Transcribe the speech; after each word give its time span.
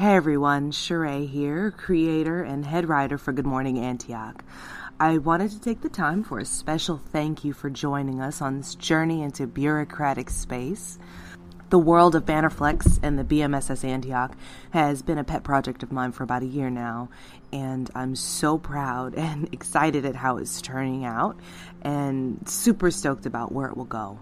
Hey 0.00 0.16
everyone, 0.16 0.72
Sheree 0.72 1.28
here, 1.28 1.72
creator 1.72 2.42
and 2.42 2.64
head 2.64 2.88
writer 2.88 3.18
for 3.18 3.32
Good 3.32 3.44
Morning 3.44 3.78
Antioch. 3.78 4.42
I 4.98 5.18
wanted 5.18 5.50
to 5.50 5.60
take 5.60 5.82
the 5.82 5.90
time 5.90 6.24
for 6.24 6.38
a 6.38 6.44
special 6.46 6.96
thank 6.96 7.44
you 7.44 7.52
for 7.52 7.68
joining 7.68 8.18
us 8.18 8.40
on 8.40 8.56
this 8.56 8.74
journey 8.74 9.20
into 9.20 9.46
bureaucratic 9.46 10.30
space. 10.30 10.98
The 11.68 11.78
world 11.78 12.14
of 12.14 12.24
Bannerflex 12.24 13.00
and 13.02 13.18
the 13.18 13.24
BMSS 13.24 13.84
Antioch 13.84 14.34
has 14.70 15.02
been 15.02 15.18
a 15.18 15.22
pet 15.22 15.44
project 15.44 15.82
of 15.82 15.92
mine 15.92 16.12
for 16.12 16.22
about 16.22 16.44
a 16.44 16.46
year 16.46 16.70
now, 16.70 17.10
and 17.52 17.90
I'm 17.94 18.16
so 18.16 18.56
proud 18.56 19.14
and 19.16 19.52
excited 19.52 20.06
at 20.06 20.16
how 20.16 20.38
it's 20.38 20.62
turning 20.62 21.04
out 21.04 21.38
and 21.82 22.48
super 22.48 22.90
stoked 22.90 23.26
about 23.26 23.52
where 23.52 23.68
it 23.68 23.76
will 23.76 23.84
go. 23.84 24.18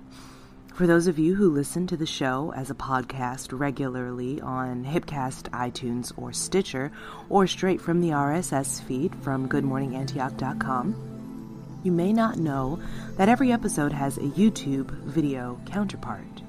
For 0.78 0.86
those 0.86 1.08
of 1.08 1.18
you 1.18 1.34
who 1.34 1.50
listen 1.50 1.88
to 1.88 1.96
the 1.96 2.06
show 2.06 2.52
as 2.54 2.70
a 2.70 2.74
podcast 2.74 3.48
regularly 3.50 4.40
on 4.40 4.84
Hipcast, 4.84 5.50
iTunes, 5.50 6.12
or 6.16 6.32
Stitcher, 6.32 6.92
or 7.28 7.48
straight 7.48 7.80
from 7.80 8.00
the 8.00 8.10
RSS 8.10 8.80
feed 8.82 9.12
from 9.16 9.48
GoodMorningAntioch.com, 9.48 11.80
you 11.82 11.90
may 11.90 12.12
not 12.12 12.38
know 12.38 12.78
that 13.16 13.28
every 13.28 13.50
episode 13.50 13.92
has 13.92 14.18
a 14.18 14.20
YouTube 14.20 14.92
video 15.02 15.60
counterpart. 15.66 16.42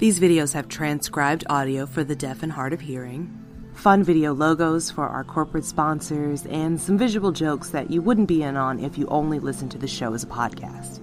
These 0.00 0.20
videos 0.20 0.52
have 0.52 0.68
transcribed 0.68 1.46
audio 1.48 1.86
for 1.86 2.04
the 2.04 2.14
deaf 2.14 2.42
and 2.42 2.52
hard 2.52 2.74
of 2.74 2.82
hearing, 2.82 3.42
fun 3.72 4.04
video 4.04 4.34
logos 4.34 4.90
for 4.90 5.08
our 5.08 5.24
corporate 5.24 5.64
sponsors, 5.64 6.44
and 6.44 6.78
some 6.78 6.98
visual 6.98 7.32
jokes 7.32 7.70
that 7.70 7.90
you 7.90 8.02
wouldn't 8.02 8.28
be 8.28 8.42
in 8.42 8.58
on 8.58 8.80
if 8.80 8.98
you 8.98 9.06
only 9.06 9.38
listened 9.38 9.70
to 9.70 9.78
the 9.78 9.88
show 9.88 10.12
as 10.12 10.24
a 10.24 10.26
podcast. 10.26 11.00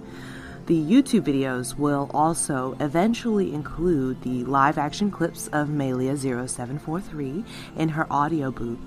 The 0.66 0.80
YouTube 0.80 1.24
videos 1.24 1.76
will 1.76 2.10
also 2.14 2.74
eventually 2.80 3.52
include 3.52 4.22
the 4.22 4.44
live 4.44 4.78
action 4.78 5.10
clips 5.10 5.46
of 5.48 5.68
Malia0743 5.68 7.44
in 7.76 7.90
her 7.90 8.06
audio 8.10 8.50
booth 8.50 8.78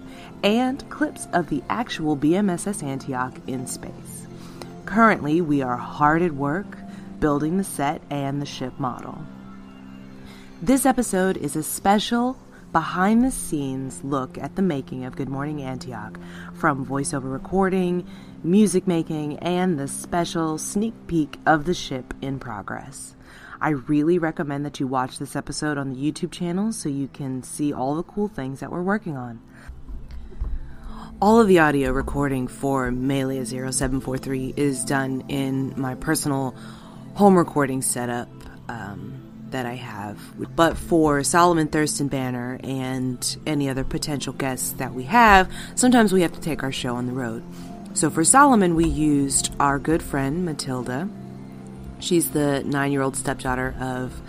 and 0.43 0.89
clips 0.89 1.27
of 1.33 1.49
the 1.49 1.61
actual 1.69 2.17
BMSS 2.17 2.81
Antioch 2.81 3.35
in 3.45 3.67
space. 3.67 4.25
Currently, 4.85 5.41
we 5.41 5.61
are 5.61 5.77
hard 5.77 6.23
at 6.23 6.31
work 6.31 6.79
building 7.19 7.57
the 7.57 7.63
set 7.63 8.01
and 8.09 8.41
the 8.41 8.47
ship 8.47 8.79
model. 8.79 9.21
This 10.59 10.83
episode 10.83 11.38
is 11.38 11.55
a 11.55 11.61
special 11.61 12.39
behind 12.72 13.23
the 13.23 13.31
scenes 13.31 14.03
look 14.03 14.38
at 14.38 14.55
the 14.55 14.61
making 14.61 15.05
of 15.05 15.16
Good 15.16 15.29
Morning 15.29 15.61
Antioch 15.61 16.19
from 16.53 16.85
voiceover 16.85 17.31
recording, 17.31 18.07
music 18.44 18.88
making, 18.88 19.39
and 19.39 19.79
the 19.79 19.88
special 19.88 20.57
sneak 20.57 20.94
peek 21.07 21.39
of 21.45 21.66
the 21.66 21.73
ship 21.73 22.13
in 22.22 22.39
progress. 22.39 23.16
I 23.59 23.69
really 23.69 24.19
recommend 24.19 24.66
that 24.66 24.79
you 24.79 24.88
watch 24.88 25.17
this 25.17 25.35
episode 25.35 25.77
on 25.77 25.89
the 25.89 25.95
YouTube 25.95 26.31
channel 26.31 26.72
so 26.72 26.89
you 26.89 27.07
can 27.07 27.41
see 27.44 27.73
all 27.73 27.95
the 27.95 28.03
cool 28.03 28.27
things 28.27 28.59
that 28.59 28.72
we're 28.72 28.83
working 28.83 29.17
on. 29.17 29.41
All 31.19 31.39
of 31.39 31.47
the 31.47 31.57
audio 31.59 31.91
recording 31.91 32.47
for 32.47 32.91
Malia 32.91 33.44
0743 33.44 34.53
is 34.56 34.85
done 34.85 35.23
in 35.29 35.73
my 35.75 35.95
personal 35.95 36.56
home 37.16 37.35
recording 37.35 37.81
setup. 37.81 38.29
Um, 38.69 39.26
that 39.52 39.66
I 39.66 39.74
have. 39.75 40.18
But 40.56 40.78
for 40.78 41.24
Solomon 41.24 41.68
Thurston 41.68 42.08
Banner 42.08 42.59
and 42.63 43.38
any 43.46 43.69
other 43.69 43.84
potential 43.84 44.34
guests 44.34 44.74
that 44.74 44.94
we 44.94 45.03
have, 45.03 45.52
sometimes 45.75 46.13
we 46.13 46.22
have 46.22 46.34
to 46.34 46.41
take 46.41 46.63
our 46.63 46.72
show 46.72 46.96
on 46.96 47.08
the 47.08 47.13
road. 47.13 47.44
So 47.94 48.09
for 48.09 48.24
Solomon, 48.24 48.75
we 48.75 48.88
used 48.88 49.56
our 49.59 49.80
good 49.80 50.03
friend 50.03 50.46
Matilda. 50.46 51.09
She's 52.00 52.31
the 52.31 52.63
nine 52.63 52.91
year 52.91 53.02
old 53.02 53.16
stepdaughter 53.16 53.75
of 53.80 54.22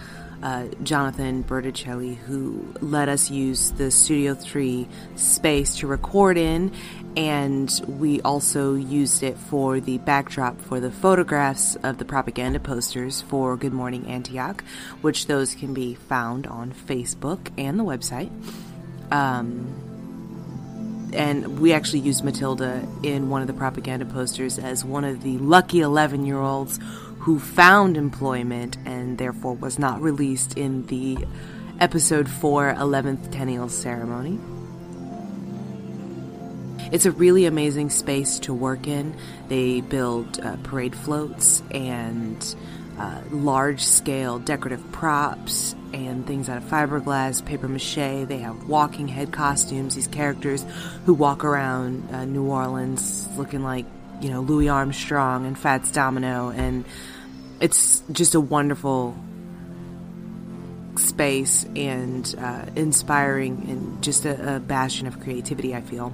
uh, 0.42 0.66
Jonathan 0.82 1.42
Berticelli, 1.42 2.16
who 2.16 2.72
let 2.80 3.08
us 3.08 3.30
use 3.30 3.72
the 3.72 3.90
Studio 3.90 4.34
3 4.34 4.88
space 5.16 5.76
to 5.76 5.86
record 5.86 6.36
in, 6.36 6.72
and 7.16 7.80
we 7.86 8.20
also 8.20 8.74
used 8.74 9.22
it 9.22 9.36
for 9.36 9.80
the 9.80 9.98
backdrop 9.98 10.60
for 10.60 10.78
the 10.78 10.90
photographs 10.90 11.76
of 11.76 11.98
the 11.98 12.04
propaganda 12.04 12.60
posters 12.60 13.22
for 13.22 13.56
Good 13.56 13.72
Morning 13.72 14.06
Antioch, 14.06 14.62
which 15.00 15.26
those 15.26 15.54
can 15.54 15.74
be 15.74 15.94
found 15.94 16.46
on 16.46 16.72
Facebook 16.72 17.50
and 17.58 17.78
the 17.78 17.84
website. 17.84 18.30
Um, 19.10 19.88
and 21.12 21.58
we 21.58 21.72
actually 21.72 22.00
used 22.00 22.22
Matilda 22.22 22.86
in 23.02 23.30
one 23.30 23.40
of 23.40 23.46
the 23.46 23.54
propaganda 23.54 24.04
posters 24.04 24.58
as 24.58 24.84
one 24.84 25.04
of 25.04 25.22
the 25.22 25.38
lucky 25.38 25.80
11 25.80 26.26
year 26.26 26.38
olds 26.38 26.78
who 27.18 27.38
found 27.38 27.96
employment 27.96 28.76
and 28.84 29.18
therefore 29.18 29.54
was 29.54 29.78
not 29.78 30.00
released 30.00 30.56
in 30.56 30.86
the 30.86 31.18
episode 31.80 32.28
4 32.28 32.74
11th 32.74 33.30
Tennial 33.30 33.68
ceremony. 33.68 34.38
It's 36.90 37.04
a 37.04 37.10
really 37.10 37.44
amazing 37.44 37.90
space 37.90 38.38
to 38.40 38.54
work 38.54 38.86
in. 38.86 39.14
They 39.48 39.82
build 39.82 40.40
uh, 40.40 40.56
parade 40.62 40.96
floats 40.96 41.62
and 41.70 42.56
uh, 42.98 43.20
large 43.30 43.84
scale 43.84 44.38
decorative 44.38 44.90
props 44.90 45.74
and 45.92 46.26
things 46.26 46.48
out 46.48 46.58
of 46.58 46.64
fiberglass, 46.64 47.44
paper 47.44 47.68
mache. 47.68 48.26
They 48.26 48.38
have 48.38 48.68
walking 48.68 49.06
head 49.06 49.32
costumes, 49.32 49.94
these 49.94 50.08
characters 50.08 50.64
who 51.04 51.14
walk 51.14 51.44
around 51.44 52.08
uh, 52.12 52.24
New 52.24 52.46
Orleans 52.46 53.28
looking 53.36 53.62
like, 53.62 53.86
you 54.20 54.30
know, 54.30 54.40
Louis 54.40 54.68
Armstrong 54.68 55.46
and 55.46 55.58
Fats 55.58 55.90
Domino. 55.90 56.50
And 56.50 56.84
it's 57.60 58.02
just 58.12 58.34
a 58.34 58.40
wonderful 58.40 59.16
space 60.96 61.64
and 61.76 62.34
uh, 62.38 62.66
inspiring 62.74 63.66
and 63.68 64.02
just 64.02 64.24
a, 64.24 64.56
a 64.56 64.60
bastion 64.60 65.06
of 65.06 65.20
creativity, 65.20 65.74
I 65.74 65.80
feel 65.80 66.12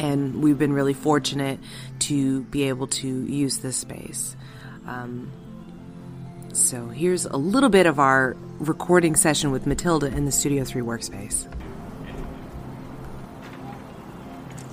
and 0.00 0.42
we've 0.42 0.58
been 0.58 0.72
really 0.72 0.94
fortunate 0.94 1.60
to 1.98 2.40
be 2.44 2.64
able 2.64 2.86
to 2.86 3.06
use 3.06 3.58
this 3.58 3.76
space. 3.76 4.34
Um, 4.86 5.30
so 6.54 6.88
here's 6.88 7.26
a 7.26 7.36
little 7.36 7.68
bit 7.68 7.86
of 7.86 8.00
our 8.00 8.34
recording 8.58 9.14
session 9.14 9.50
with 9.52 9.66
Matilda 9.66 10.06
in 10.06 10.24
the 10.24 10.32
Studio 10.32 10.64
3 10.64 10.82
workspace. 10.82 11.46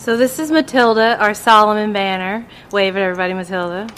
So 0.07 0.15
this 0.15 0.39
is 0.39 0.51
Matilda, 0.51 1.17
our 1.19 1.33
Solomon 1.33 1.91
banner. 1.91 2.47
Wave 2.71 2.95
at 2.95 3.01
everybody, 3.01 3.33
Matilda. 3.33 3.89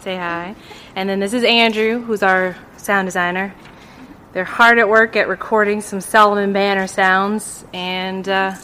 Say 0.00 0.14
hi. 0.14 0.54
And 0.94 1.08
then 1.08 1.18
this 1.18 1.32
is 1.32 1.44
Andrew, 1.44 2.02
who's 2.02 2.22
our 2.22 2.54
sound 2.76 3.06
designer. 3.06 3.54
They're 4.34 4.44
hard 4.44 4.78
at 4.78 4.86
work 4.86 5.16
at 5.16 5.28
recording 5.28 5.80
some 5.80 6.02
Solomon 6.02 6.52
banner 6.52 6.86
sounds, 6.86 7.64
and 7.72 8.28
uh, 8.28 8.54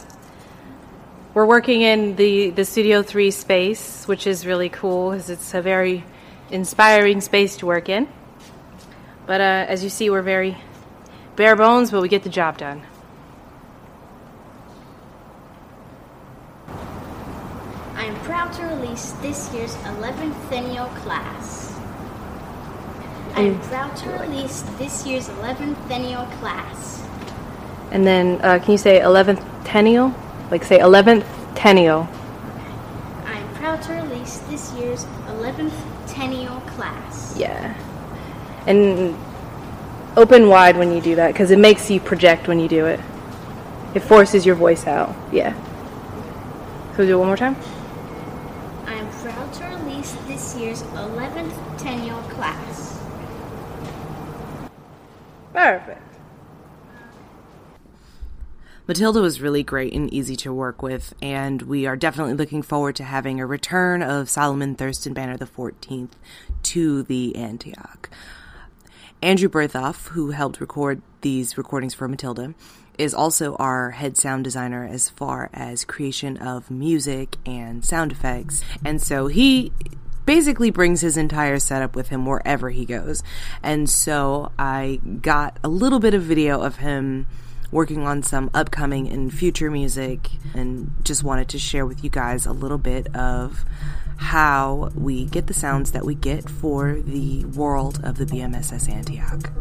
we're 1.33 1.47
working 1.47 1.81
in 1.81 2.15
the, 2.15 2.51
the 2.51 2.63
Studio 2.63 3.01
3 3.01 3.31
space, 3.31 4.07
which 4.07 4.27
is 4.27 4.45
really 4.45 4.69
cool 4.69 5.09
because 5.09 5.31
it's 5.31 5.55
a 5.55 5.63
very 5.63 6.03
inspiring 6.51 7.21
space 7.21 7.57
to 7.57 7.65
work 7.65 7.89
in. 7.89 8.07
But 9.25 9.41
uh, 9.41 9.65
as 9.67 9.83
you 9.83 9.89
see, 9.89 10.11
we're 10.11 10.21
very 10.21 10.59
bare 11.37 11.55
bones, 11.55 11.89
but 11.89 12.03
we 12.03 12.07
get 12.07 12.21
the 12.21 12.29
job 12.29 12.59
done. 12.59 12.83
I 18.03 18.07
am 18.07 18.15
proud 18.25 18.51
to 18.63 18.75
release 18.75 19.11
this 19.21 19.53
year's 19.53 19.75
11th 19.75 20.49
Tennial 20.49 20.87
class. 21.01 21.79
I 23.35 23.41
am 23.41 23.59
proud 23.61 23.95
to 23.97 24.09
release 24.09 24.61
this 24.77 25.05
year's 25.05 25.27
11th 25.29 25.87
Tennial 25.87 26.25
class. 26.37 27.03
And 27.91 28.05
then, 28.05 28.39
uh, 28.41 28.59
can 28.59 28.71
you 28.71 28.77
say 28.77 28.99
11th 28.99 29.43
Tennial? 29.65 30.13
Like 30.51 30.63
say 30.63 30.79
11th 30.79 31.25
Tennial. 31.55 32.07
I 33.25 33.39
am 33.39 33.55
proud 33.55 33.81
to 33.83 33.93
release 33.93 34.37
this 34.49 34.71
year's 34.73 35.05
11th 35.27 35.73
Tennial 36.07 36.61
class. 36.75 37.35
Yeah. 37.37 37.75
And 38.67 39.15
open 40.15 40.47
wide 40.47 40.77
when 40.77 40.93
you 40.93 41.01
do 41.01 41.15
that 41.15 41.33
because 41.33 41.51
it 41.51 41.59
makes 41.59 41.89
you 41.89 41.99
project 41.99 42.47
when 42.47 42.59
you 42.59 42.67
do 42.67 42.85
it. 42.85 42.99
It 43.95 44.01
forces 44.01 44.45
your 44.45 44.55
voice 44.55 44.87
out. 44.87 45.15
Yeah. 45.31 45.53
So 46.91 46.99
we'll 46.99 47.07
do 47.07 47.13
it 47.15 47.17
one 47.17 47.27
more 47.27 47.37
time. 47.37 47.55
I 48.93 48.97
am 48.97 49.09
proud 49.09 49.51
to 49.53 49.63
release 49.65 50.11
this 50.27 50.55
year's 50.55 50.83
11th 50.83 51.79
Tennial 51.79 52.21
class. 52.29 53.01
Perfect. 55.51 56.19
Matilda 58.87 59.19
was 59.19 59.41
really 59.41 59.63
great 59.63 59.93
and 59.93 60.13
easy 60.13 60.35
to 60.35 60.53
work 60.53 60.83
with, 60.83 61.15
and 61.23 61.63
we 61.63 61.87
are 61.87 61.95
definitely 61.95 62.35
looking 62.35 62.61
forward 62.61 62.95
to 62.97 63.03
having 63.03 63.39
a 63.39 63.47
return 63.47 64.03
of 64.03 64.29
Solomon 64.29 64.75
Thurston 64.75 65.15
Banner 65.15 65.37
the 65.37 65.47
14th 65.47 66.11
to 66.61 67.01
the 67.01 67.35
Antioch. 67.35 68.11
Andrew 69.23 69.49
Berthoff, 69.49 70.09
who 70.09 70.29
helped 70.31 70.61
record 70.61 71.01
these 71.21 71.57
recordings 71.57 71.95
for 71.95 72.07
Matilda, 72.07 72.53
is 72.97 73.13
also 73.13 73.55
our 73.55 73.91
head 73.91 74.17
sound 74.17 74.43
designer 74.43 74.85
as 74.85 75.09
far 75.09 75.49
as 75.53 75.85
creation 75.85 76.37
of 76.37 76.69
music 76.69 77.37
and 77.45 77.83
sound 77.83 78.11
effects. 78.11 78.63
And 78.85 79.01
so 79.01 79.27
he 79.27 79.71
basically 80.25 80.71
brings 80.71 81.01
his 81.01 81.17
entire 81.17 81.59
setup 81.59 81.95
with 81.95 82.09
him 82.09 82.25
wherever 82.25 82.69
he 82.69 82.85
goes. 82.85 83.23
And 83.61 83.89
so 83.89 84.51
I 84.57 84.99
got 85.21 85.57
a 85.63 85.67
little 85.67 85.99
bit 85.99 86.13
of 86.13 86.23
video 86.23 86.61
of 86.61 86.77
him 86.77 87.27
working 87.73 88.05
on 88.05 88.21
some 88.21 88.49
upcoming 88.53 89.09
and 89.09 89.33
future 89.33 89.71
music, 89.71 90.29
and 90.53 90.93
just 91.03 91.23
wanted 91.23 91.49
to 91.49 91.59
share 91.59 91.85
with 91.85 92.03
you 92.03 92.09
guys 92.09 92.45
a 92.45 92.53
little 92.53 92.77
bit 92.77 93.13
of 93.15 93.65
how 94.17 94.91
we 94.95 95.25
get 95.25 95.47
the 95.47 95.53
sounds 95.53 95.91
that 95.91 96.05
we 96.05 96.15
get 96.15 96.47
for 96.47 97.01
the 97.01 97.43
world 97.45 97.99
of 98.03 98.17
the 98.17 98.25
BMSS 98.25 98.89
Antioch. 98.89 99.51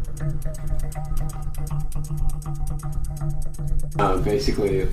Uh, 3.98 4.18
basically, 4.18 4.88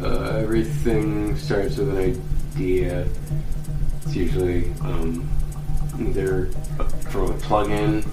uh, 0.00 0.36
everything 0.36 1.36
starts 1.36 1.76
with 1.76 1.88
an 1.90 1.98
idea. 2.56 3.06
It's 4.04 4.14
usually 4.14 4.72
um, 4.80 5.28
either 5.98 6.46
from 7.10 7.30
a 7.30 7.34
plugin, 7.34 8.06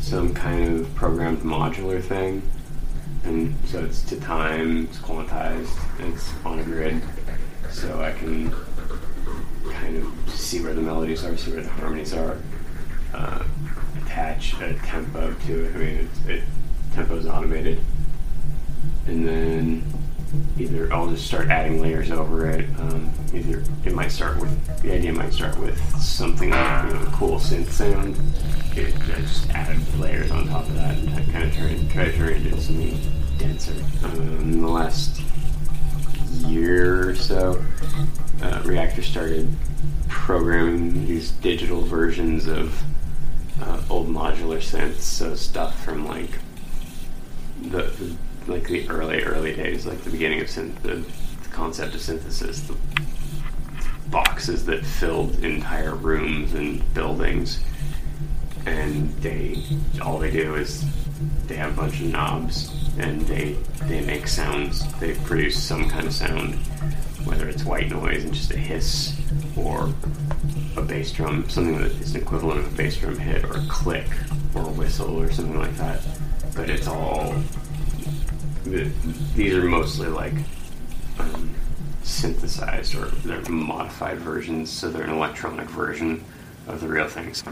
some 0.00 0.34
kind 0.34 0.80
of 0.80 0.94
programmed 0.94 1.40
modular 1.40 2.02
thing, 2.02 2.42
and 3.24 3.54
so 3.66 3.84
it's 3.84 4.02
to 4.02 4.20
time, 4.20 4.84
it's 4.84 4.98
quantized, 4.98 5.76
it's 5.98 6.32
on 6.44 6.58
a 6.58 6.62
grid, 6.64 7.02
so 7.70 8.00
I 8.00 8.12
can 8.12 8.54
kind 9.70 9.96
of 9.96 10.30
see 10.30 10.60
where 10.62 10.74
the 10.74 10.80
melodies 10.80 11.24
are, 11.24 11.36
see 11.36 11.52
where 11.52 11.62
the 11.62 11.68
harmonies 11.68 12.14
are, 12.14 12.38
uh, 13.14 13.44
attach 14.02 14.54
a 14.60 14.74
tempo 14.84 15.34
to 15.46 15.64
it. 15.64 15.74
I 15.74 15.78
mean, 15.78 16.10
it, 16.26 16.30
it 16.30 16.44
tempo's 16.92 17.26
automated, 17.26 17.80
and 19.06 19.26
then 19.26 19.84
either 20.58 20.92
I'll 20.92 21.08
just 21.08 21.26
start 21.26 21.48
adding 21.48 21.80
layers 21.80 22.10
over 22.10 22.48
it. 22.50 22.68
Um, 22.78 23.10
either 23.32 23.62
it 23.84 23.94
might 23.94 24.10
start 24.10 24.38
with 24.38 24.82
the 24.82 24.92
idea 24.92 25.12
might 25.12 25.32
start 25.32 25.58
with 25.58 25.78
something 26.00 26.50
like 26.50 26.84
you 26.84 26.94
know, 26.94 27.02
a 27.02 27.10
cool 27.12 27.38
synth 27.38 27.68
sound. 27.68 28.16
It, 28.76 28.94
I 28.94 29.20
just 29.20 29.50
add 29.50 29.76
layers 29.98 30.30
on 30.30 30.48
top 30.48 30.66
of 30.66 30.74
that 30.74 30.96
and 30.96 31.32
kind 31.32 31.44
of 31.44 31.54
turn 31.54 31.88
try 31.88 32.04
to 32.06 32.12
turn 32.16 32.28
it 32.28 32.46
into 32.46 32.60
something 32.60 32.98
denser. 33.38 33.74
Um, 34.04 34.40
in 34.40 34.62
the 34.62 34.68
last 34.68 35.20
year 36.46 37.10
or 37.10 37.14
so, 37.14 37.64
uh, 38.42 38.62
Reaktor 38.62 39.02
started 39.02 39.50
programming 40.08 41.06
these 41.06 41.30
digital 41.32 41.82
versions 41.82 42.46
of 42.46 42.80
uh, 43.60 43.82
old 43.90 44.08
modular 44.08 44.58
synths, 44.58 45.00
so 45.00 45.34
stuff 45.34 45.82
from 45.84 46.06
like 46.06 46.30
the, 47.62 47.82
the 47.82 48.16
like 48.48 48.66
the 48.66 48.88
early 48.88 49.22
early 49.22 49.54
days, 49.54 49.86
like 49.86 50.00
the 50.02 50.10
beginning 50.10 50.40
of 50.40 50.46
synth, 50.46 50.80
the, 50.82 50.96
the 51.42 51.48
concept 51.50 51.94
of 51.94 52.00
synthesis, 52.00 52.60
the 52.62 52.76
boxes 54.10 54.64
that 54.66 54.84
filled 54.84 55.44
entire 55.44 55.94
rooms 55.94 56.54
and 56.54 56.94
buildings, 56.94 57.60
and 58.66 59.12
they 59.18 59.62
all 60.02 60.18
they 60.18 60.30
do 60.30 60.54
is 60.54 60.84
they 61.46 61.56
have 61.56 61.72
a 61.72 61.76
bunch 61.76 62.00
of 62.00 62.06
knobs 62.06 62.74
and 62.98 63.20
they 63.22 63.52
they 63.84 64.00
make 64.04 64.26
sounds. 64.26 64.92
They 64.98 65.14
produce 65.14 65.62
some 65.62 65.88
kind 65.88 66.06
of 66.06 66.12
sound, 66.12 66.54
whether 67.24 67.48
it's 67.48 67.64
white 67.64 67.90
noise 67.90 68.24
and 68.24 68.34
just 68.34 68.52
a 68.52 68.58
hiss, 68.58 69.20
or 69.56 69.92
a 70.76 70.82
bass 70.82 71.12
drum, 71.12 71.48
something 71.48 71.78
that 71.78 71.92
is 71.92 72.14
an 72.14 72.22
equivalent 72.22 72.60
of 72.60 72.72
a 72.72 72.76
bass 72.76 72.96
drum 72.96 73.18
hit, 73.18 73.44
or 73.44 73.58
a 73.58 73.66
click, 73.68 74.06
or 74.54 74.62
a 74.62 74.72
whistle, 74.72 75.20
or 75.20 75.30
something 75.30 75.58
like 75.58 75.76
that. 75.76 76.00
But 76.54 76.70
it's 76.70 76.88
all 76.88 77.34
these 79.34 79.54
are 79.54 79.64
mostly 79.64 80.08
like 80.08 80.34
um, 81.18 81.54
synthesized 82.02 82.94
or 82.94 83.06
they're 83.24 83.42
modified 83.50 84.18
versions, 84.18 84.70
so 84.70 84.90
they're 84.90 85.02
an 85.02 85.10
electronic 85.10 85.68
version 85.68 86.24
of 86.66 86.80
the 86.80 86.88
real 86.88 87.08
things. 87.08 87.42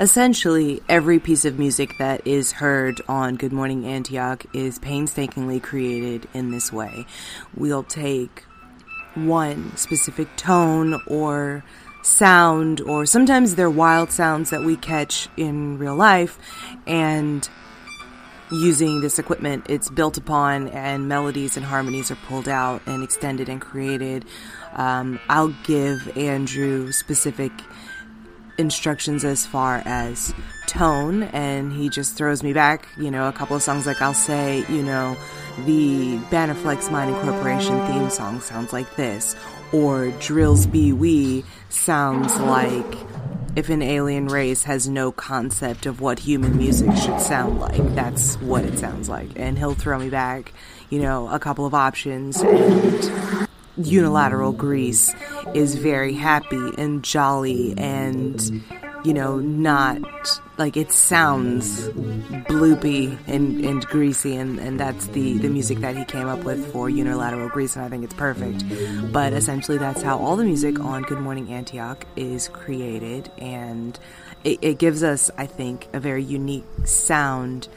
Essentially, 0.00 0.82
every 0.88 1.18
piece 1.18 1.44
of 1.44 1.58
music 1.58 1.98
that 1.98 2.26
is 2.26 2.52
heard 2.52 3.02
on 3.06 3.36
Good 3.36 3.52
Morning 3.52 3.84
Antioch 3.84 4.46
is 4.54 4.78
painstakingly 4.78 5.60
created 5.60 6.26
in 6.32 6.50
this 6.52 6.72
way. 6.72 7.04
We'll 7.54 7.82
take 7.82 8.44
one 9.14 9.76
specific 9.76 10.34
tone 10.36 11.02
or 11.06 11.62
sound, 12.00 12.80
or 12.80 13.04
sometimes 13.04 13.56
they're 13.56 13.68
wild 13.68 14.10
sounds 14.10 14.48
that 14.48 14.62
we 14.62 14.74
catch 14.74 15.28
in 15.36 15.76
real 15.76 15.96
life, 15.96 16.38
and 16.86 17.46
using 18.50 19.02
this 19.02 19.18
equipment, 19.18 19.66
it's 19.68 19.90
built 19.90 20.16
upon, 20.16 20.68
and 20.68 21.08
melodies 21.08 21.58
and 21.58 21.66
harmonies 21.66 22.10
are 22.10 22.18
pulled 22.26 22.48
out 22.48 22.80
and 22.86 23.04
extended 23.04 23.50
and 23.50 23.60
created. 23.60 24.24
Um, 24.72 25.20
I'll 25.28 25.54
give 25.64 26.16
Andrew 26.16 26.90
specific 26.90 27.52
instructions 28.60 29.24
as 29.24 29.46
far 29.46 29.82
as 29.84 30.32
tone 30.66 31.24
and 31.24 31.72
he 31.72 31.88
just 31.88 32.16
throws 32.16 32.42
me 32.42 32.52
back 32.52 32.86
you 32.96 33.10
know 33.10 33.26
a 33.26 33.32
couple 33.32 33.56
of 33.56 33.62
songs 33.62 33.86
like 33.86 34.00
i'll 34.00 34.14
say 34.14 34.64
you 34.68 34.82
know 34.82 35.16
the 35.64 36.16
Bannerflex 36.30 36.92
mining 36.92 37.14
corporation 37.16 37.74
theme 37.86 38.08
song 38.10 38.40
sounds 38.40 38.72
like 38.72 38.94
this 38.94 39.34
or 39.72 40.10
drills 40.20 40.66
be 40.66 40.92
we 40.92 41.44
sounds 41.70 42.36
like 42.38 42.96
if 43.56 43.68
an 43.68 43.82
alien 43.82 44.28
race 44.28 44.62
has 44.62 44.88
no 44.88 45.10
concept 45.10 45.86
of 45.86 46.00
what 46.00 46.20
human 46.20 46.56
music 46.56 46.94
should 46.96 47.20
sound 47.20 47.58
like 47.58 47.94
that's 47.96 48.36
what 48.36 48.64
it 48.64 48.78
sounds 48.78 49.08
like. 49.08 49.28
And 49.34 49.58
he'll 49.58 49.74
throw 49.74 49.98
me 49.98 50.08
back 50.08 50.52
you 50.88 51.00
know 51.00 51.28
a 51.28 51.38
couple 51.38 51.66
of 51.66 51.74
options 51.74 52.40
and 52.40 53.48
unilateral 53.76 54.52
Greece 54.52 55.14
is 55.54 55.74
very 55.74 56.14
happy 56.14 56.70
and 56.78 57.02
jolly 57.02 57.74
and 57.78 58.62
you 59.04 59.14
know 59.14 59.38
not 59.38 59.98
like 60.58 60.76
it 60.76 60.92
sounds 60.92 61.88
bloopy 62.48 63.18
and, 63.26 63.64
and 63.64 63.86
greasy 63.86 64.36
and, 64.36 64.58
and 64.58 64.78
that's 64.78 65.06
the, 65.08 65.38
the 65.38 65.48
music 65.48 65.78
that 65.78 65.96
he 65.96 66.04
came 66.04 66.28
up 66.28 66.44
with 66.44 66.70
for 66.72 66.90
unilateral 66.90 67.48
greece 67.48 67.76
and 67.76 67.84
i 67.84 67.88
think 67.88 68.04
it's 68.04 68.14
perfect. 68.14 68.62
But 69.10 69.32
essentially 69.32 69.78
that's 69.78 70.02
how 70.02 70.18
all 70.18 70.36
the 70.36 70.44
music 70.44 70.78
on 70.80 71.02
good 71.02 71.20
morning 71.20 71.50
antioch 71.52 72.04
is 72.16 72.48
created 72.48 73.30
and 73.38 73.98
it, 74.44 74.58
it 74.60 74.78
gives 74.78 75.02
us 75.02 75.30
i 75.38 75.46
think 75.46 75.88
a 75.94 76.00
very 76.00 76.22
unique 76.22 76.64
sound 76.84 77.68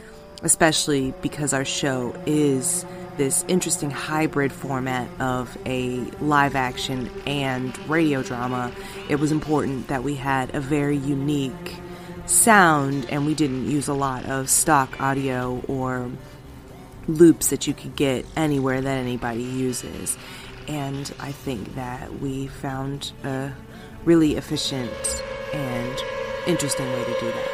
especially 0.41 1.13
because 1.21 1.53
our 1.53 1.63
show 1.63 2.13
is 2.25 2.85
this 3.17 3.45
interesting 3.47 3.91
hybrid 3.91 4.51
format 4.51 5.07
of 5.19 5.57
a 5.65 5.99
live 6.19 6.55
action 6.55 7.09
and 7.25 7.77
radio 7.89 8.23
drama, 8.23 8.71
it 9.09 9.17
was 9.17 9.31
important 9.31 9.87
that 9.87 10.03
we 10.03 10.15
had 10.15 10.53
a 10.55 10.59
very 10.59 10.97
unique 10.97 11.75
sound 12.25 13.05
and 13.09 13.25
we 13.25 13.33
didn't 13.33 13.69
use 13.69 13.87
a 13.87 13.93
lot 13.93 14.25
of 14.25 14.49
stock 14.49 14.99
audio 15.01 15.61
or 15.67 16.09
loops 17.07 17.49
that 17.49 17.67
you 17.67 17.73
could 17.73 17.95
get 17.95 18.25
anywhere 18.35 18.81
that 18.81 18.97
anybody 18.97 19.43
uses. 19.43 20.17
And 20.67 21.13
I 21.19 21.31
think 21.31 21.75
that 21.75 22.19
we 22.19 22.47
found 22.47 23.11
a 23.23 23.51
really 24.05 24.35
efficient 24.35 25.23
and 25.53 25.97
interesting 26.47 26.91
way 26.91 27.03
to 27.03 27.19
do 27.19 27.27
that. 27.27 27.52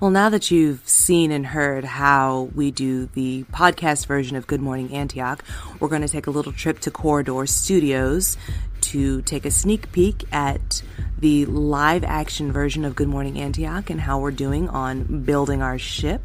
Well, 0.00 0.12
now 0.12 0.28
that 0.28 0.52
you've 0.52 0.88
seen 0.88 1.32
and 1.32 1.44
heard 1.44 1.84
how 1.84 2.50
we 2.54 2.70
do 2.70 3.06
the 3.14 3.42
podcast 3.52 4.06
version 4.06 4.36
of 4.36 4.46
Good 4.46 4.60
Morning 4.60 4.94
Antioch, 4.94 5.42
we're 5.80 5.88
going 5.88 6.02
to 6.02 6.08
take 6.08 6.28
a 6.28 6.30
little 6.30 6.52
trip 6.52 6.78
to 6.80 6.92
Corridor 6.92 7.46
Studios 7.46 8.36
to 8.82 9.22
take 9.22 9.44
a 9.44 9.50
sneak 9.50 9.90
peek 9.90 10.22
at 10.32 10.82
the 11.18 11.46
live 11.46 12.04
action 12.04 12.52
version 12.52 12.84
of 12.84 12.94
Good 12.94 13.08
Morning 13.08 13.40
Antioch 13.40 13.90
and 13.90 14.00
how 14.00 14.20
we're 14.20 14.30
doing 14.30 14.68
on 14.68 15.24
building 15.24 15.62
our 15.62 15.80
ship. 15.80 16.22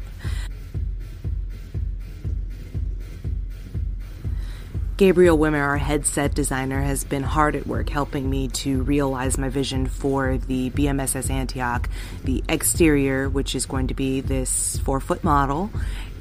Gabriel 4.96 5.36
Wimmer, 5.36 5.60
our 5.60 5.76
headset 5.76 6.36
designer, 6.36 6.80
has 6.80 7.02
been 7.02 7.24
hard 7.24 7.56
at 7.56 7.66
work 7.66 7.88
helping 7.88 8.30
me 8.30 8.46
to 8.46 8.84
realize 8.84 9.36
my 9.36 9.48
vision 9.48 9.86
for 9.86 10.38
the 10.38 10.70
BMSS 10.70 11.30
Antioch, 11.30 11.88
the 12.22 12.44
exterior, 12.48 13.28
which 13.28 13.56
is 13.56 13.66
going 13.66 13.88
to 13.88 13.94
be 13.94 14.20
this 14.20 14.78
four 14.84 15.00
foot 15.00 15.24
model, 15.24 15.68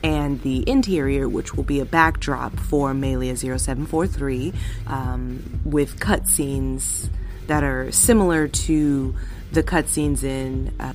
and 0.03 0.41
the 0.41 0.67
interior, 0.67 1.29
which 1.29 1.53
will 1.53 1.63
be 1.63 1.81
a 1.81 1.85
backdrop 1.85 2.57
for 2.59 2.95
Malia 2.95 3.37
0743, 3.37 4.51
um, 4.87 5.61
with 5.63 5.99
cutscenes 5.99 7.09
that 7.45 7.63
are 7.63 7.91
similar 7.91 8.47
to 8.47 9.13
the 9.51 9.61
cutscenes 9.61 10.23
in 10.23 10.73
uh, 10.79 10.93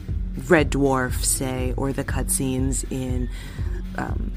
Red 0.49 0.73
Dwarf, 0.73 1.25
say, 1.25 1.75
or 1.77 1.93
the 1.93 2.03
cutscenes 2.03 2.91
in 2.91 3.29
um, 3.97 4.33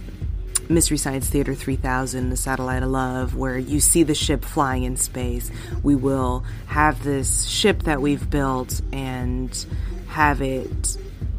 Mystery 0.72 0.98
Science 0.98 1.30
Theater 1.30 1.54
3000, 1.54 2.30
The 2.30 2.38
Satellite 2.38 2.82
of 2.82 2.90
Love, 2.90 3.36
where 3.36 3.58
you 3.58 3.80
see 3.80 4.04
the 4.04 4.16
ship 4.16 4.46
flying 4.46 4.84
in 4.84 4.96
space. 4.96 5.52
We 5.84 5.96
will 5.96 6.46
have 6.68 7.04
this 7.04 7.46
ship 7.48 7.84
that 7.84 8.02
we've 8.02 8.30
built 8.30 8.82
and 8.94 9.66
have 10.08 10.42
it 10.42 10.98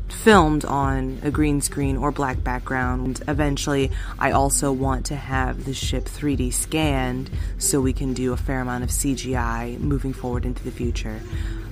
filmed 0.08 0.64
on 0.64 1.18
a 1.22 1.30
green 1.30 1.60
screen 1.60 1.96
or 1.96 2.12
black 2.12 2.44
background. 2.44 3.22
Eventually, 3.26 3.90
I 4.18 4.32
also 4.32 4.70
want 4.70 5.06
to 5.06 5.16
have 5.16 5.64
the 5.64 5.74
ship 5.74 6.04
3D 6.04 6.52
scanned 6.52 7.30
so 7.58 7.80
we 7.80 7.92
can 7.92 8.12
do 8.12 8.32
a 8.32 8.36
fair 8.36 8.60
amount 8.60 8.84
of 8.84 8.90
CGI 8.90 9.78
moving 9.80 10.12
forward 10.12 10.44
into 10.44 10.62
the 10.62 10.70
future. 10.70 11.20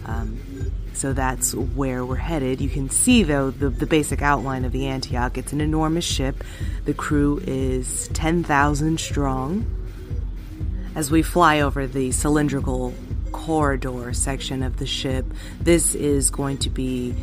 Um, 0.06 0.40
so 1.00 1.14
that's 1.14 1.54
where 1.54 2.04
we're 2.04 2.16
headed. 2.16 2.60
You 2.60 2.68
can 2.68 2.90
see, 2.90 3.22
though, 3.22 3.50
the, 3.50 3.70
the 3.70 3.86
basic 3.86 4.20
outline 4.20 4.66
of 4.66 4.72
the 4.72 4.86
Antioch. 4.86 5.38
It's 5.38 5.54
an 5.54 5.62
enormous 5.62 6.04
ship. 6.04 6.44
The 6.84 6.92
crew 6.92 7.40
is 7.46 8.08
10,000 8.08 9.00
strong. 9.00 9.64
As 10.94 11.10
we 11.10 11.22
fly 11.22 11.60
over 11.60 11.86
the 11.86 12.12
cylindrical 12.12 12.92
corridor 13.32 14.12
section 14.12 14.62
of 14.62 14.76
the 14.76 14.84
ship, 14.84 15.24
this 15.58 15.94
is 15.94 16.28
going 16.28 16.58
to 16.58 16.68
be 16.68 17.14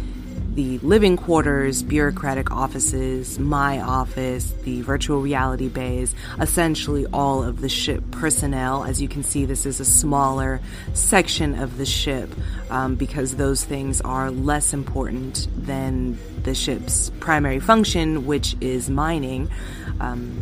the 0.58 0.80
living 0.80 1.16
quarters, 1.18 1.84
bureaucratic 1.84 2.50
offices, 2.50 3.38
my 3.38 3.80
office, 3.80 4.52
the 4.64 4.82
virtual 4.82 5.22
reality 5.22 5.70
bays, 5.70 6.16
essentially 6.42 7.06
all 7.14 7.44
of 7.44 7.62
the 7.62 7.70
ship 7.70 8.04
personnel. 8.10 8.84
As 8.84 9.00
you 9.00 9.08
can 9.08 9.22
see, 9.22 9.46
this 9.46 9.68
is 9.68 9.80
a 9.80 9.86
smaller 9.86 10.60
section 10.96 11.54
of 11.60 11.78
the 11.78 11.86
ship 11.86 12.32
um, 12.72 12.96
because 12.96 13.36
those 13.36 13.64
things 13.64 14.02
are 14.02 14.32
less 14.32 14.74
important 14.74 15.48
than 15.56 16.18
the 16.42 16.56
ship's 16.56 17.12
primary 17.20 17.60
function, 17.60 18.26
which 18.26 18.56
is 18.60 18.90
mining. 18.90 19.52
Um, 20.00 20.42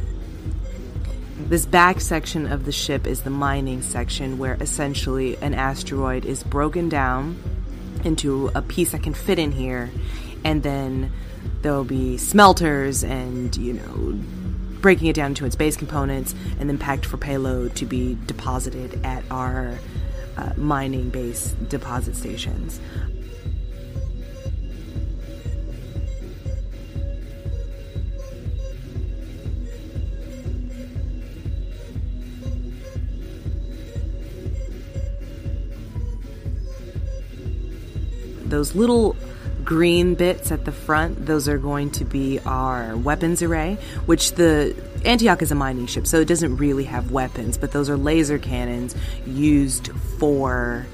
this 1.50 1.66
back 1.66 2.00
section 2.00 2.50
of 2.50 2.64
the 2.64 2.72
ship 2.72 3.06
is 3.06 3.24
the 3.24 3.30
mining 3.30 3.82
section 3.82 4.38
where 4.38 4.56
essentially 4.62 5.36
an 5.40 5.54
asteroid 5.54 6.24
is 6.24 6.42
broken 6.42 6.88
down 6.88 7.38
into 8.06 8.52
a 8.56 8.62
piece 8.62 8.92
that 8.92 9.04
can 9.04 9.14
fit 9.14 9.40
in 9.40 9.52
here, 9.52 9.92
and 10.44 10.64
then 10.64 11.12
there'll 11.62 11.84
be 11.84 12.18
smelters 12.18 13.04
and 13.04 13.56
you 13.58 13.74
know 13.74 14.20
breaking 14.82 15.08
it 15.08 15.16
down 15.16 15.32
into 15.32 15.46
its 15.46 15.56
base 15.56 15.76
components, 15.76 16.36
and 16.60 16.70
then 16.70 16.78
packed 16.78 17.06
for 17.06 17.18
payload 17.18 17.76
to 17.76 17.86
be 17.86 18.18
deposited 18.28 19.04
at 19.04 19.24
our 19.32 19.80
uh, 20.38 20.54
mining 20.56 21.10
base 21.10 21.56
deposit 21.70 22.16
stations. 22.16 22.80
Those 38.56 38.74
little 38.74 39.18
green 39.66 40.16
bits 40.16 40.50
at 40.50 40.64
the 40.64 40.72
front, 40.72 41.26
those 41.26 41.50
are 41.50 41.58
going 41.58 41.92
to 41.92 42.06
be 42.06 42.40
our 42.46 42.96
weapons 42.96 43.44
array, 43.44 43.78
which 44.06 44.32
the 44.34 44.74
Antioch 45.04 45.42
is 45.42 45.52
a 45.52 45.56
mining 45.56 45.88
ship, 45.88 46.08
so 46.08 46.22
it 46.22 46.26
doesn't 46.26 46.56
really 46.56 46.86
have 46.86 47.12
weapons, 47.12 47.58
but 47.58 47.74
those 47.74 47.90
are 47.90 47.98
laser 47.98 48.40
cannons 48.40 48.96
used 49.26 49.90
for 50.20 50.88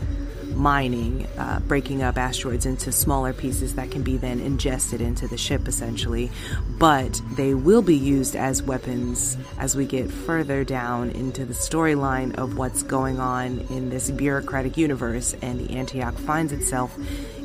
mining, 0.56 1.28
uh, 1.38 1.60
breaking 1.62 2.02
up 2.04 2.18
asteroids 2.18 2.66
into 2.66 2.92
smaller 2.92 3.34
pieces 3.34 3.76
that 3.76 3.92
can 3.92 4.04
be 4.04 4.18
then 4.18 4.40
ingested 4.40 5.02
into 5.02 5.28
the 5.28 5.38
ship 5.38 5.68
essentially. 5.68 6.32
But 6.78 7.22
they 7.36 7.54
will 7.54 7.82
be 7.82 7.96
used 7.96 8.36
as 8.36 8.62
weapons 8.64 9.38
as 9.58 9.76
we 9.76 9.86
get 9.86 10.12
further 10.12 10.64
down 10.64 11.12
into 11.12 11.46
the 11.46 11.54
storyline 11.54 12.36
of 12.36 12.58
what's 12.58 12.84
going 12.84 13.20
on 13.20 13.60
in 13.70 13.90
this 13.90 14.12
bureaucratic 14.12 14.78
universe, 14.78 15.36
and 15.42 15.60
the 15.60 15.76
Antioch 15.76 16.18
finds 16.18 16.52
itself 16.52 16.98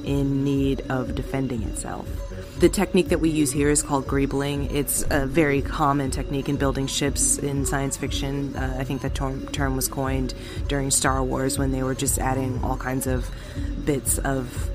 in 0.05 0.45
need 0.45 0.81
of 0.89 1.15
defending 1.15 1.63
itself. 1.65 2.09
The 2.59 2.71
technique 2.71 3.09
that 3.11 3.21
we 3.21 3.29
use 3.29 3.53
here 3.53 3.69
is 3.69 3.83
called 3.83 4.07
greebling. 4.07 4.73
It's 4.73 5.05
a 5.11 5.27
very 5.27 5.61
common 5.61 6.11
technique 6.11 6.49
in 6.49 6.57
building 6.57 6.87
ships 6.87 7.37
in 7.37 7.67
science 7.67 7.99
fiction. 7.99 8.57
Uh, 8.57 8.79
I 8.79 8.85
think 8.85 9.03
that 9.03 9.15
term, 9.15 9.47
term 9.49 9.77
was 9.77 9.89
coined 9.89 10.33
during 10.67 10.91
Star 10.91 11.23
Wars 11.23 11.59
when 11.59 11.71
they 11.71 11.83
were 11.83 11.95
just 11.95 12.19
adding 12.19 12.65
all 12.65 12.79
kinds 12.79 13.07
of 13.07 13.29
bits 13.85 14.17
of 14.17 14.71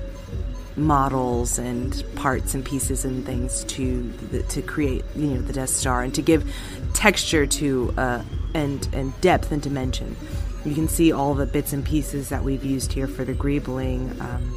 models 0.76 1.58
and 1.58 2.04
parts 2.14 2.54
and 2.54 2.64
pieces 2.64 3.04
and 3.04 3.26
things 3.26 3.64
to 3.64 4.10
the, 4.30 4.44
to 4.44 4.62
create 4.62 5.04
you 5.16 5.26
know 5.26 5.40
the 5.42 5.52
Death 5.52 5.70
Star 5.70 6.02
and 6.02 6.14
to 6.14 6.22
give 6.22 6.50
texture 6.94 7.46
to 7.46 7.92
uh, 7.98 8.22
and 8.54 8.88
and 8.92 9.20
depth 9.20 9.50
and 9.50 9.60
dimension. 9.60 10.16
You 10.64 10.76
can 10.76 10.86
see 10.86 11.10
all 11.10 11.34
the 11.34 11.46
bits 11.46 11.72
and 11.72 11.84
pieces 11.84 12.28
that 12.28 12.44
we've 12.44 12.64
used 12.64 12.92
here 12.92 13.08
for 13.08 13.24
the 13.24 13.34
greebling. 13.34 14.20
Um, 14.20 14.56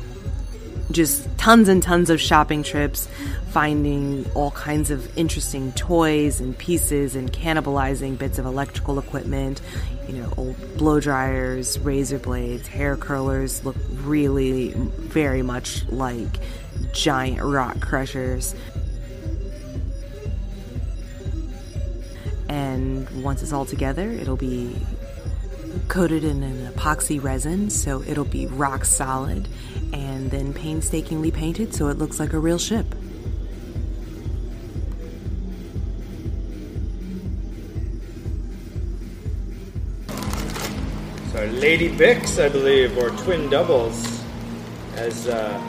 just 0.92 1.28
tons 1.38 1.68
and 1.68 1.82
tons 1.82 2.10
of 2.10 2.22
shopping 2.22 2.64
trips, 2.64 3.08
finding 3.50 4.30
all 4.36 4.52
kinds 4.52 4.92
of 4.92 5.18
interesting 5.18 5.72
toys 5.74 6.40
and 6.40 6.58
pieces 6.58 7.16
and 7.16 7.32
cannibalizing 7.32 8.18
bits 8.18 8.38
of 8.38 8.46
electrical 8.46 9.00
equipment. 9.00 9.62
You 10.08 10.22
know, 10.22 10.34
old 10.38 10.78
blow 10.78 11.00
dryers, 11.00 11.80
razor 11.80 12.20
blades, 12.20 12.68
hair 12.68 12.96
curlers 12.96 13.66
look 13.66 13.76
really 14.04 14.74
very 14.76 15.42
much 15.42 15.88
like 15.90 16.40
giant 16.94 17.42
rock 17.42 17.80
crushers. 17.80 18.56
And 22.48 23.24
once 23.24 23.42
it's 23.42 23.52
all 23.52 23.66
together, 23.66 24.10
it'll 24.12 24.38
be 24.38 24.76
coated 25.88 26.24
in 26.24 26.44
an 26.44 26.72
epoxy 26.72 27.22
resin 27.22 27.70
so 27.70 28.02
it'll 28.04 28.26
be 28.26 28.48
rock 28.48 28.86
solid 28.86 29.48
and 29.94 30.32
then 30.32 30.54
painstakingly 30.54 31.32
painted 31.32 31.74
so 31.74 31.88
it 31.88 31.98
looks 31.98 32.20
like 32.20 32.34
a 32.34 32.40
real 32.40 32.58
ship. 32.58 32.86
So 41.36 41.44
Lady 41.48 41.90
Bics, 41.90 42.42
I 42.42 42.48
believe, 42.48 42.98
or 42.98 43.10
twin 43.10 43.50
doubles, 43.50 44.24
as 44.96 45.28
uh, 45.28 45.62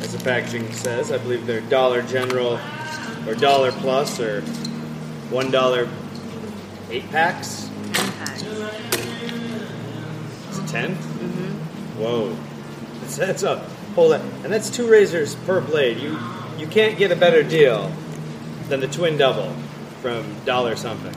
as 0.00 0.16
the 0.16 0.24
packaging 0.24 0.72
says. 0.72 1.12
I 1.12 1.18
believe 1.18 1.46
they're 1.46 1.60
Dollar 1.60 2.00
General 2.00 2.58
or 3.26 3.34
Dollar 3.34 3.70
Plus 3.72 4.18
or 4.18 4.40
one 5.28 5.50
dollar 5.50 5.86
eight 6.90 7.06
packs. 7.10 7.63
10 10.74 10.96
Mm-hmm. 10.96 12.02
Whoa, 12.02 12.36
that's, 13.00 13.16
that's 13.16 13.42
a 13.44 13.58
whole 13.94 14.08
lot, 14.08 14.20
and 14.42 14.52
that's 14.52 14.68
two 14.68 14.90
razors 14.90 15.36
per 15.46 15.60
blade. 15.60 15.98
You 15.98 16.18
you 16.58 16.66
can't 16.66 16.98
get 16.98 17.12
a 17.12 17.16
better 17.16 17.44
deal 17.44 17.92
than 18.68 18.80
the 18.80 18.88
twin 18.88 19.16
double 19.16 19.52
from 20.02 20.34
Dollar 20.44 20.74
something. 20.74 21.14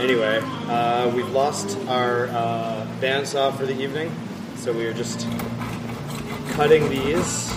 Anyway, 0.00 0.40
uh, 0.42 1.12
we've 1.14 1.30
lost 1.30 1.78
our 1.86 2.26
uh, 2.26 2.86
bandsaw 3.00 3.56
for 3.56 3.66
the 3.66 3.80
evening, 3.80 4.10
so 4.56 4.72
we 4.72 4.84
are 4.86 4.92
just 4.92 5.20
cutting 6.54 6.88
these 6.88 7.48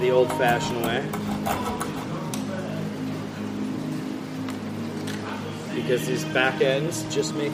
the 0.00 0.10
old-fashioned 0.10 0.84
way. 0.84 1.02
Because 5.74 6.06
these 6.06 6.24
back 6.26 6.60
ends 6.60 7.04
just 7.14 7.34
make 7.34 7.52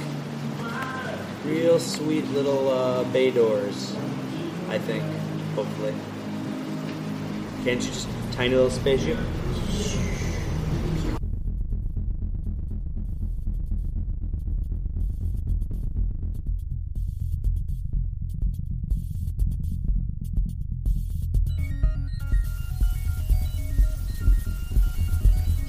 real 1.45 1.79
sweet 1.79 2.25
little 2.29 2.71
uh, 2.71 3.05
bay 3.05 3.31
doors, 3.31 3.95
I 4.69 4.79
think, 4.79 5.05
hopefully. 5.55 5.95
Can't 7.65 7.83
you 7.83 7.89
just 7.89 8.09
tiny 8.33 8.55
little 8.55 8.71
spaceship? 8.71 9.19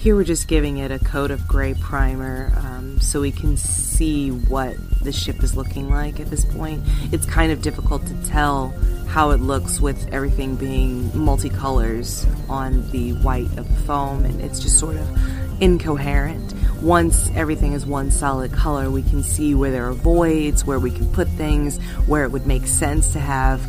Here 0.05 0.15
we're 0.15 0.23
just 0.23 0.47
giving 0.47 0.77
it 0.77 0.91
a 0.91 0.99
coat 0.99 1.31
of 1.31 1.47
gray 1.47 1.73
primer 1.73 2.53
um, 2.57 2.99
so 2.99 3.21
we 3.21 3.31
can 3.31 3.57
see 3.57 4.29
what 4.29 4.75
the 5.01 5.11
ship 5.11 5.41
is 5.41 5.57
looking 5.57 5.89
like 5.89 6.19
at 6.19 6.27
this 6.27 6.45
point. 6.45 6.83
It's 7.11 7.25
kind 7.25 7.51
of 7.51 7.63
difficult 7.63 8.05
to 8.05 8.13
tell 8.27 8.67
how 9.07 9.31
it 9.31 9.39
looks 9.39 9.81
with 9.81 10.13
everything 10.13 10.57
being 10.57 11.09
multicolors 11.09 12.23
on 12.47 12.87
the 12.91 13.13
white 13.13 13.47
of 13.57 13.67
the 13.67 13.81
foam, 13.87 14.25
and 14.25 14.39
it's 14.41 14.59
just 14.59 14.77
sort 14.77 14.95
of 14.95 15.59
incoherent. 15.59 16.53
Once 16.83 17.31
everything 17.33 17.73
is 17.73 17.83
one 17.83 18.11
solid 18.11 18.53
color, 18.53 18.91
we 18.91 19.01
can 19.01 19.23
see 19.23 19.55
where 19.55 19.71
there 19.71 19.89
are 19.89 19.93
voids, 19.93 20.63
where 20.63 20.79
we 20.79 20.91
can 20.91 21.11
put 21.13 21.27
things, 21.29 21.81
where 22.05 22.25
it 22.25 22.29
would 22.29 22.45
make 22.45 22.67
sense 22.67 23.11
to 23.13 23.19
have, 23.19 23.59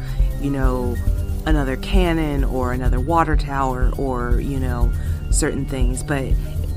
you 0.43 0.51
know, 0.51 0.97
another 1.47 1.77
cannon 1.77 2.45
or 2.45 2.75
another 2.75 3.01
water 3.01 3.37
tower 3.37 3.91
or, 3.97 4.39
you 4.39 4.61
know, 4.61 4.93
certain 5.31 5.65
things. 5.67 6.03
But 6.03 6.27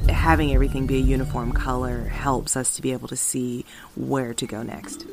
having 0.10 0.54
everything 0.54 0.88
be 0.88 0.98
a 0.98 1.02
uniform 1.02 1.52
color 1.52 2.06
helps 2.06 2.56
us 2.56 2.76
to 2.76 2.82
be 2.82 2.92
able 2.92 3.08
to 3.10 3.18
see 3.18 3.66
where 3.96 4.34
to 4.34 4.46
go 4.46 4.64
next. 4.64 5.06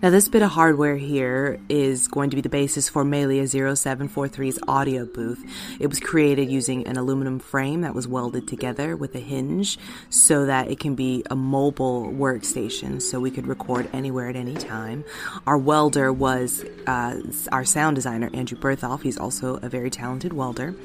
Now, 0.00 0.10
this 0.10 0.28
bit 0.28 0.42
of 0.42 0.50
hardware 0.52 0.96
here 0.96 1.58
is 1.68 2.06
going 2.06 2.30
to 2.30 2.36
be 2.36 2.40
the 2.40 2.48
basis 2.48 2.88
for 2.88 3.04
Malia 3.04 3.42
0743's 3.42 4.60
audio 4.68 5.04
booth. 5.04 5.44
It 5.80 5.88
was 5.88 5.98
created 5.98 6.48
using 6.48 6.86
an 6.86 6.96
aluminum 6.96 7.40
frame 7.40 7.80
that 7.80 7.96
was 7.96 8.06
welded 8.06 8.46
together 8.46 8.96
with 8.96 9.16
a 9.16 9.18
hinge 9.18 9.76
so 10.08 10.46
that 10.46 10.70
it 10.70 10.78
can 10.78 10.94
be 10.94 11.24
a 11.30 11.34
mobile 11.34 12.12
workstation 12.12 13.02
so 13.02 13.18
we 13.18 13.32
could 13.32 13.48
record 13.48 13.90
anywhere 13.92 14.28
at 14.28 14.36
any 14.36 14.54
time. 14.54 15.04
Our 15.48 15.58
welder 15.58 16.12
was 16.12 16.64
uh, 16.86 17.20
our 17.50 17.64
sound 17.64 17.96
designer, 17.96 18.30
Andrew 18.32 18.56
Berthoff. 18.56 19.02
He's 19.02 19.18
also 19.18 19.56
a 19.56 19.68
very 19.68 19.90
talented 19.90 20.32
welder 20.32 20.76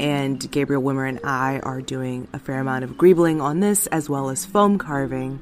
and 0.00 0.50
Gabriel 0.50 0.82
Wimmer 0.82 1.06
and 1.06 1.20
I 1.22 1.58
are 1.60 1.82
doing 1.82 2.28
a 2.32 2.38
fair 2.38 2.60
amount 2.60 2.84
of 2.84 2.92
greebling 2.92 3.42
on 3.42 3.60
this 3.60 3.86
as 3.88 4.08
well 4.08 4.30
as 4.30 4.46
foam 4.46 4.78
carving. 4.78 5.38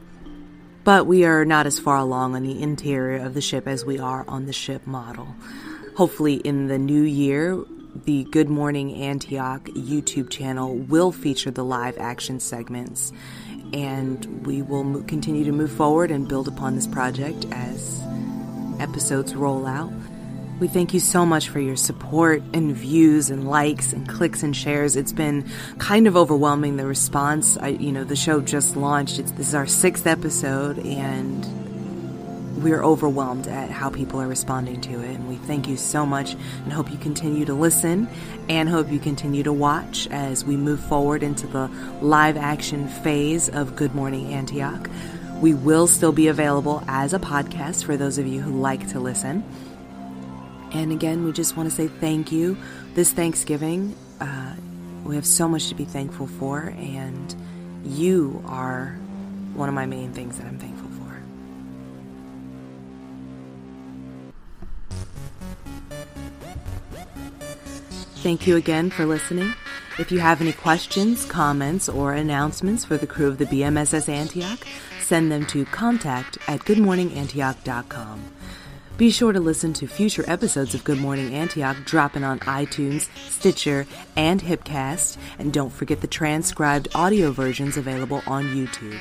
But 0.84 1.06
we 1.06 1.24
are 1.24 1.44
not 1.44 1.66
as 1.66 1.78
far 1.78 1.96
along 1.96 2.34
on 2.34 2.42
the 2.42 2.60
interior 2.60 3.24
of 3.24 3.34
the 3.34 3.40
ship 3.40 3.68
as 3.68 3.84
we 3.84 3.98
are 3.98 4.24
on 4.26 4.46
the 4.46 4.52
ship 4.52 4.86
model. 4.86 5.28
Hopefully, 5.96 6.34
in 6.34 6.66
the 6.66 6.78
new 6.78 7.02
year, 7.02 7.62
the 8.04 8.24
Good 8.24 8.48
Morning 8.48 8.94
Antioch 8.94 9.64
YouTube 9.66 10.30
channel 10.30 10.74
will 10.74 11.12
feature 11.12 11.50
the 11.50 11.64
live 11.64 11.98
action 11.98 12.40
segments, 12.40 13.12
and 13.72 14.46
we 14.46 14.62
will 14.62 15.02
continue 15.04 15.44
to 15.44 15.52
move 15.52 15.70
forward 15.70 16.10
and 16.10 16.26
build 16.26 16.48
upon 16.48 16.74
this 16.74 16.86
project 16.86 17.46
as 17.52 18.02
episodes 18.80 19.36
roll 19.36 19.66
out. 19.66 19.92
We 20.62 20.68
thank 20.68 20.94
you 20.94 21.00
so 21.00 21.26
much 21.26 21.48
for 21.48 21.58
your 21.58 21.74
support 21.74 22.40
and 22.54 22.72
views 22.72 23.30
and 23.30 23.50
likes 23.50 23.92
and 23.92 24.08
clicks 24.08 24.44
and 24.44 24.54
shares. 24.54 24.94
It's 24.94 25.10
been 25.10 25.50
kind 25.78 26.06
of 26.06 26.16
overwhelming 26.16 26.76
the 26.76 26.86
response. 26.86 27.56
I, 27.56 27.70
you 27.70 27.90
know, 27.90 28.04
the 28.04 28.14
show 28.14 28.40
just 28.40 28.76
launched. 28.76 29.18
It's, 29.18 29.32
this 29.32 29.48
is 29.48 29.56
our 29.56 29.66
sixth 29.66 30.06
episode, 30.06 30.78
and 30.86 32.62
we're 32.62 32.80
overwhelmed 32.80 33.48
at 33.48 33.70
how 33.70 33.90
people 33.90 34.22
are 34.22 34.28
responding 34.28 34.80
to 34.82 35.02
it. 35.02 35.16
And 35.16 35.28
we 35.28 35.34
thank 35.34 35.66
you 35.66 35.76
so 35.76 36.06
much 36.06 36.34
and 36.34 36.72
hope 36.72 36.92
you 36.92 36.98
continue 36.98 37.44
to 37.44 37.54
listen 37.54 38.08
and 38.48 38.68
hope 38.68 38.88
you 38.92 39.00
continue 39.00 39.42
to 39.42 39.52
watch 39.52 40.06
as 40.12 40.44
we 40.44 40.56
move 40.56 40.78
forward 40.78 41.24
into 41.24 41.48
the 41.48 41.66
live 42.00 42.36
action 42.36 42.86
phase 42.86 43.48
of 43.48 43.74
Good 43.74 43.96
Morning 43.96 44.32
Antioch. 44.32 44.88
We 45.40 45.54
will 45.54 45.88
still 45.88 46.12
be 46.12 46.28
available 46.28 46.84
as 46.86 47.12
a 47.12 47.18
podcast 47.18 47.82
for 47.82 47.96
those 47.96 48.16
of 48.16 48.28
you 48.28 48.40
who 48.40 48.60
like 48.60 48.90
to 48.90 49.00
listen. 49.00 49.42
And 50.74 50.90
again, 50.90 51.24
we 51.24 51.32
just 51.32 51.56
want 51.56 51.68
to 51.68 51.74
say 51.74 51.88
thank 51.88 52.32
you. 52.32 52.56
This 52.94 53.12
Thanksgiving, 53.12 53.94
uh, 54.20 54.54
we 55.04 55.16
have 55.16 55.26
so 55.26 55.48
much 55.48 55.68
to 55.68 55.74
be 55.74 55.84
thankful 55.84 56.26
for, 56.26 56.74
and 56.78 57.34
you 57.84 58.42
are 58.46 58.98
one 59.54 59.68
of 59.68 59.74
my 59.74 59.86
main 59.86 60.12
things 60.12 60.38
that 60.38 60.46
I'm 60.46 60.58
thankful 60.58 60.88
for. 60.88 61.22
Thank 68.22 68.46
you 68.46 68.56
again 68.56 68.90
for 68.90 69.04
listening. 69.04 69.52
If 69.98 70.10
you 70.10 70.20
have 70.20 70.40
any 70.40 70.52
questions, 70.52 71.26
comments, 71.26 71.88
or 71.88 72.14
announcements 72.14 72.84
for 72.84 72.96
the 72.96 73.06
crew 73.06 73.28
of 73.28 73.36
the 73.36 73.44
BMSS 73.44 74.08
Antioch, 74.08 74.66
send 75.00 75.30
them 75.30 75.44
to 75.46 75.66
contact 75.66 76.38
at 76.48 76.60
goodmorningantioch.com. 76.60 78.22
Be 79.02 79.10
sure 79.10 79.32
to 79.32 79.40
listen 79.40 79.72
to 79.72 79.88
future 79.88 80.22
episodes 80.28 80.76
of 80.76 80.84
Good 80.84 80.98
Morning 80.98 81.34
Antioch 81.34 81.76
dropping 81.84 82.22
on 82.22 82.38
iTunes, 82.38 83.08
Stitcher, 83.28 83.84
and 84.14 84.40
Hipcast, 84.40 85.16
and 85.40 85.52
don't 85.52 85.72
forget 85.72 86.00
the 86.00 86.06
transcribed 86.06 86.86
audio 86.94 87.32
versions 87.32 87.76
available 87.76 88.22
on 88.28 88.44
YouTube. 88.54 89.00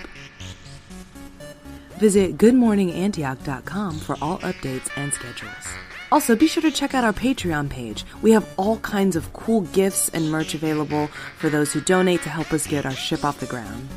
Visit 2.00 2.40
goodmorningantioch.com 2.40 4.00
for 4.00 4.18
all 4.24 4.40
updates 4.40 4.90
and 4.96 5.14
schedules. 5.14 5.68
Also, 6.12 6.36
be 6.36 6.48
sure 6.48 6.64
to 6.64 6.72
check 6.72 6.96
out 6.96 7.04
our 7.04 7.14
Patreon 7.14 7.70
page. 7.70 8.04
We 8.24 8.32
have 8.32 8.50
all 8.58 8.78
kinds 8.80 9.16
of 9.16 9.32
cool 9.34 9.62
gifts 9.62 10.10
and 10.10 10.32
merch 10.32 10.56
available 10.56 11.12
for 11.38 11.50
those 11.50 11.72
who 11.72 11.80
donate 11.80 12.24
to 12.24 12.30
help 12.30 12.52
us 12.54 12.66
get 12.66 12.88
our 12.88 12.96
ship 12.96 13.24
off 13.24 13.40
the 13.40 13.46
ground. 13.46 13.88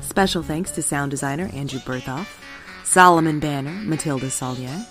Special 0.00 0.42
thanks 0.42 0.70
to 0.70 0.82
sound 0.82 1.10
designer 1.10 1.50
Andrew 1.52 1.80
Berthoff, 1.80 2.28
Solomon 2.82 3.40
Banner, 3.40 3.72
Matilda 3.84 4.28
Solier, 4.28 4.86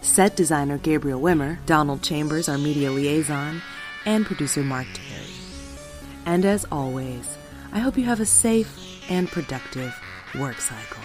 set 0.00 0.36
designer 0.36 0.78
Gabriel 0.78 1.20
Wimmer, 1.20 1.58
Donald 1.66 2.02
Chambers, 2.02 2.48
our 2.48 2.58
media 2.58 2.90
liaison, 2.90 3.62
and 4.04 4.24
producer 4.24 4.62
Mark 4.62 4.86
Terry. 4.94 5.34
And 6.26 6.44
as 6.44 6.66
always, 6.70 7.36
I 7.72 7.78
hope 7.80 7.96
you 7.96 8.04
have 8.04 8.20
a 8.20 8.26
safe 8.26 9.10
and 9.10 9.28
productive 9.28 9.94
work 10.34 10.60
cycle. 10.60 11.02